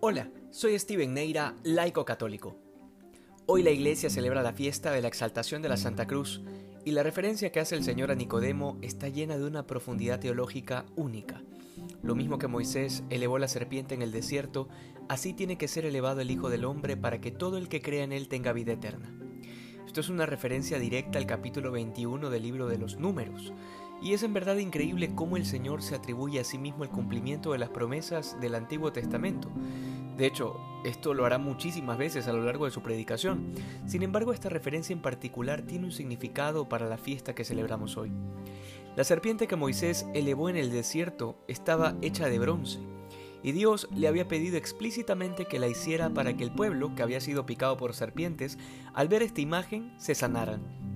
Hola, 0.00 0.30
soy 0.52 0.78
Steven 0.78 1.12
Neira, 1.12 1.56
laico 1.64 2.04
católico. 2.04 2.56
Hoy 3.46 3.64
la 3.64 3.70
iglesia 3.70 4.08
celebra 4.08 4.44
la 4.44 4.52
fiesta 4.52 4.92
de 4.92 5.02
la 5.02 5.08
exaltación 5.08 5.60
de 5.60 5.68
la 5.68 5.76
Santa 5.76 6.06
Cruz 6.06 6.40
y 6.84 6.92
la 6.92 7.02
referencia 7.02 7.50
que 7.50 7.58
hace 7.58 7.74
el 7.74 7.82
Señor 7.82 8.12
a 8.12 8.14
Nicodemo 8.14 8.78
está 8.80 9.08
llena 9.08 9.36
de 9.36 9.44
una 9.44 9.66
profundidad 9.66 10.20
teológica 10.20 10.86
única. 10.94 11.42
Lo 12.00 12.14
mismo 12.14 12.38
que 12.38 12.46
Moisés 12.46 13.02
elevó 13.10 13.40
la 13.40 13.48
serpiente 13.48 13.96
en 13.96 14.02
el 14.02 14.12
desierto, 14.12 14.68
así 15.08 15.32
tiene 15.32 15.58
que 15.58 15.66
ser 15.66 15.84
elevado 15.84 16.20
el 16.20 16.30
Hijo 16.30 16.48
del 16.48 16.64
Hombre 16.64 16.96
para 16.96 17.20
que 17.20 17.32
todo 17.32 17.58
el 17.58 17.68
que 17.68 17.82
crea 17.82 18.04
en 18.04 18.12
él 18.12 18.28
tenga 18.28 18.52
vida 18.52 18.74
eterna. 18.74 19.17
Esto 19.98 20.12
es 20.12 20.14
una 20.14 20.26
referencia 20.26 20.78
directa 20.78 21.18
al 21.18 21.26
capítulo 21.26 21.72
21 21.72 22.30
del 22.30 22.44
libro 22.44 22.68
de 22.68 22.78
los 22.78 23.00
números, 23.00 23.52
y 24.00 24.12
es 24.12 24.22
en 24.22 24.32
verdad 24.32 24.56
increíble 24.58 25.10
cómo 25.12 25.36
el 25.36 25.44
Señor 25.44 25.82
se 25.82 25.96
atribuye 25.96 26.38
a 26.38 26.44
sí 26.44 26.56
mismo 26.56 26.84
el 26.84 26.90
cumplimiento 26.90 27.50
de 27.50 27.58
las 27.58 27.70
promesas 27.70 28.40
del 28.40 28.54
Antiguo 28.54 28.92
Testamento. 28.92 29.50
De 30.16 30.24
hecho, 30.24 30.56
esto 30.84 31.14
lo 31.14 31.24
hará 31.24 31.38
muchísimas 31.38 31.98
veces 31.98 32.28
a 32.28 32.32
lo 32.32 32.44
largo 32.44 32.64
de 32.64 32.70
su 32.70 32.80
predicación. 32.80 33.52
Sin 33.88 34.04
embargo, 34.04 34.32
esta 34.32 34.48
referencia 34.48 34.92
en 34.92 35.02
particular 35.02 35.62
tiene 35.62 35.86
un 35.86 35.92
significado 35.92 36.68
para 36.68 36.88
la 36.88 36.96
fiesta 36.96 37.34
que 37.34 37.42
celebramos 37.42 37.96
hoy. 37.96 38.12
La 38.94 39.02
serpiente 39.02 39.48
que 39.48 39.56
Moisés 39.56 40.06
elevó 40.14 40.48
en 40.48 40.58
el 40.58 40.70
desierto 40.70 41.42
estaba 41.48 41.96
hecha 42.02 42.28
de 42.28 42.38
bronce, 42.38 42.78
y 43.42 43.52
Dios 43.52 43.88
le 43.94 44.08
había 44.08 44.28
pedido 44.28 44.56
explícitamente 44.56 45.46
que 45.46 45.58
la 45.58 45.68
hiciera 45.68 46.10
para 46.10 46.36
que 46.36 46.44
el 46.44 46.52
pueblo, 46.52 46.94
que 46.94 47.02
había 47.02 47.20
sido 47.20 47.46
picado 47.46 47.76
por 47.76 47.94
serpientes, 47.94 48.58
al 48.94 49.08
ver 49.08 49.22
esta 49.22 49.40
imagen 49.40 49.92
se 49.98 50.14
sanaran. 50.14 50.88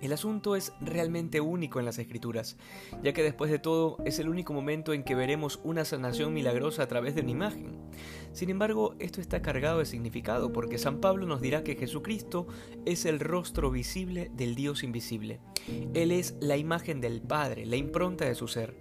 El 0.00 0.12
asunto 0.12 0.54
es 0.54 0.72
realmente 0.80 1.40
único 1.40 1.80
en 1.80 1.84
las 1.84 1.98
escrituras, 1.98 2.56
ya 3.02 3.12
que 3.12 3.24
después 3.24 3.50
de 3.50 3.58
todo 3.58 3.96
es 4.04 4.20
el 4.20 4.28
único 4.28 4.52
momento 4.52 4.92
en 4.92 5.02
que 5.02 5.16
veremos 5.16 5.58
una 5.64 5.84
sanación 5.84 6.32
milagrosa 6.32 6.84
a 6.84 6.88
través 6.88 7.16
de 7.16 7.22
una 7.22 7.32
imagen. 7.32 7.76
Sin 8.32 8.48
embargo, 8.48 8.94
esto 9.00 9.20
está 9.20 9.42
cargado 9.42 9.80
de 9.80 9.86
significado, 9.86 10.52
porque 10.52 10.78
San 10.78 11.00
Pablo 11.00 11.26
nos 11.26 11.40
dirá 11.40 11.64
que 11.64 11.74
Jesucristo 11.74 12.46
es 12.84 13.06
el 13.06 13.18
rostro 13.18 13.72
visible 13.72 14.30
del 14.34 14.54
Dios 14.54 14.84
invisible. 14.84 15.40
Él 15.94 16.12
es 16.12 16.36
la 16.40 16.56
imagen 16.56 17.00
del 17.00 17.20
Padre, 17.20 17.66
la 17.66 17.76
impronta 17.76 18.24
de 18.24 18.36
su 18.36 18.46
ser, 18.46 18.76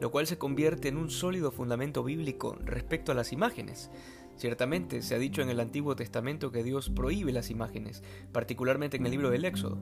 lo 0.00 0.10
cual 0.10 0.26
se 0.26 0.38
convierte 0.38 0.88
en 0.88 0.96
un 0.96 1.10
sólido 1.10 1.50
fundamento 1.50 2.04
bíblico 2.04 2.56
respecto 2.64 3.12
a 3.12 3.14
las 3.14 3.32
imágenes. 3.32 3.90
Ciertamente 4.36 5.00
se 5.00 5.14
ha 5.14 5.18
dicho 5.18 5.40
en 5.40 5.48
el 5.48 5.60
Antiguo 5.60 5.96
Testamento 5.96 6.52
que 6.52 6.62
Dios 6.62 6.90
prohíbe 6.90 7.32
las 7.32 7.50
imágenes, 7.50 8.02
particularmente 8.32 8.98
en 8.98 9.06
el 9.06 9.12
libro 9.12 9.30
del 9.30 9.46
Éxodo. 9.46 9.78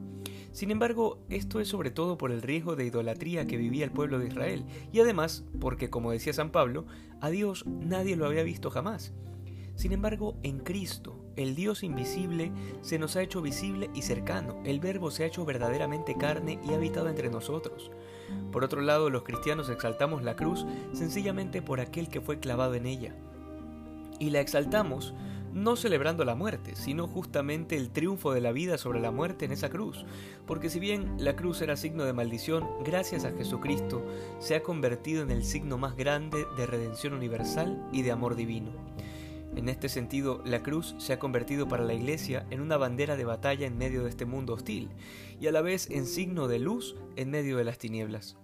Sin 0.53 0.70
embargo, 0.70 1.19
esto 1.29 1.59
es 1.59 1.67
sobre 1.67 1.91
todo 1.91 2.17
por 2.17 2.31
el 2.31 2.41
riesgo 2.41 2.77
de 2.77 2.87
idolatría 2.87 3.47
que 3.47 3.57
vivía 3.57 3.85
el 3.85 3.91
pueblo 3.91 4.20
de 4.20 4.29
Israel, 4.29 4.65
y 4.92 5.01
además 5.01 5.45
porque, 5.61 5.91
como 5.91 6.12
decía 6.12 6.33
San 6.33 6.51
Pablo, 6.51 6.87
a 7.20 7.31
Dios 7.31 7.67
nadie 7.67 8.15
lo 8.15 8.27
había 8.27 8.45
visto 8.45 8.70
jamás. 8.70 9.12
Sin 9.75 9.92
embargo, 9.92 10.39
en 10.45 10.61
Cristo, 10.61 11.25
el 11.35 11.57
Dios 11.57 11.83
invisible 11.83 12.53
se 12.81 13.01
nos 13.01 13.17
ha 13.17 13.23
hecho 13.23 13.42
visible 13.42 13.91
y 13.92 14.03
cercano, 14.03 14.62
el 14.65 14.79
Verbo 14.79 15.11
se 15.11 15.25
ha 15.25 15.27
hecho 15.27 15.45
verdaderamente 15.45 16.15
carne 16.17 16.61
y 16.65 16.73
ha 16.73 16.77
habitado 16.77 17.09
entre 17.09 17.29
nosotros. 17.29 17.91
Por 18.53 18.64
otro 18.64 18.80
lado, 18.80 19.11
los 19.11 19.22
cristianos 19.22 19.69
exaltamos 19.69 20.22
la 20.22 20.36
cruz 20.36 20.67
sencillamente 20.92 21.62
por 21.62 21.80
aquel 21.80 22.08
que 22.08 22.20
fue 22.20 22.39
clavado 22.39 22.75
en 22.75 22.86
ella 22.86 23.14
y 24.19 24.30
la 24.30 24.41
exaltamos 24.41 25.14
no 25.53 25.77
celebrando 25.77 26.25
la 26.25 26.34
muerte, 26.34 26.75
sino 26.75 27.06
justamente 27.06 27.77
el 27.77 27.91
triunfo 27.91 28.33
de 28.33 28.41
la 28.41 28.50
vida 28.50 28.77
sobre 28.77 29.00
la 29.00 29.12
muerte 29.12 29.45
en 29.45 29.52
esa 29.52 29.70
cruz, 29.70 30.05
porque 30.47 30.69
si 30.69 30.80
bien 30.80 31.14
la 31.19 31.36
cruz 31.36 31.62
era 31.62 31.77
signo 31.77 32.05
de 32.05 32.12
maldición, 32.12 32.69
gracias 32.84 33.25
a 33.25 33.30
Jesucristo 33.30 34.05
se 34.41 34.56
ha 34.56 34.62
convertido 34.64 35.22
en 35.22 35.30
el 35.30 35.45
signo 35.45 35.78
más 35.78 35.97
grande 35.97 36.45
de 36.56 36.67
redención 36.67 37.14
universal 37.14 37.89
y 37.92 38.02
de 38.02 38.11
amor 38.11 38.34
divino. 38.34 38.94
En 39.56 39.69
este 39.69 39.88
sentido, 39.88 40.42
la 40.44 40.62
cruz 40.62 40.94
se 40.98 41.12
ha 41.12 41.19
convertido 41.19 41.69
para 41.69 41.84
la 41.84 41.94
Iglesia 41.94 42.46
en 42.51 42.61
una 42.61 42.77
bandera 42.77 43.17
de 43.17 43.24
batalla 43.24 43.67
en 43.67 43.79
medio 43.79 44.02
de 44.02 44.11
este 44.11 44.24
mundo 44.24 44.55
hostil, 44.55 44.90
y 45.40 45.46
a 45.46 45.52
la 45.52 45.62
vez 45.62 45.89
en 45.90 46.06
signo 46.06 46.48
de 46.48 46.58
luz 46.58 46.96
en 47.17 47.30
medio 47.30 47.56
de 47.56 47.64
las 47.64 47.79
tinieblas. 47.79 48.36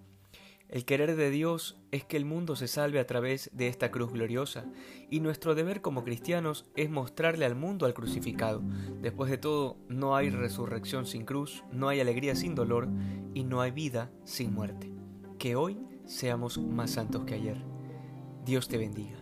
El 0.69 0.85
querer 0.85 1.17
de 1.17 1.31
Dios 1.31 1.81
es 1.91 2.05
que 2.05 2.17
el 2.17 2.25
mundo 2.25 2.55
se 2.55 2.69
salve 2.69 3.01
a 3.01 3.07
través 3.07 3.51
de 3.53 3.67
esta 3.67 3.91
cruz 3.91 4.13
gloriosa, 4.13 4.67
y 5.11 5.19
nuestro 5.19 5.57
deber 5.57 5.81
como 5.81 6.05
cristianos 6.05 6.65
es 6.77 6.89
mostrarle 6.91 7.45
al 7.45 7.57
mundo 7.57 7.87
al 7.87 7.95
crucificado. 7.95 8.63
Después 9.03 9.33
de 9.33 9.39
todo, 9.39 9.79
no 9.89 10.15
hay 10.15 10.31
resurrección 10.31 11.07
sin 11.07 11.25
cruz, 11.25 11.65
no 11.73 11.89
hay 11.89 11.99
alegría 11.99 12.37
sin 12.37 12.55
dolor, 12.55 12.89
y 13.35 13.43
no 13.43 13.61
hay 13.61 13.73
vida 13.73 14.13
sin 14.25 14.55
muerte. 14.55 14.93
Que 15.41 15.57
hoy 15.57 15.77
seamos 16.05 16.57
más 16.59 16.93
santos 16.93 17.25
que 17.25 17.35
ayer. 17.35 17.61
Dios 18.45 18.69
te 18.69 18.79
bendiga. 18.79 19.20